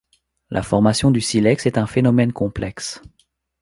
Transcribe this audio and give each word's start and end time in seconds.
La 0.49 0.63
formation 0.63 1.11
du 1.11 1.21
silex 1.21 1.67
est 1.67 1.77
un 1.77 1.85
phénomène 1.85 2.33
complexe. 2.33 3.03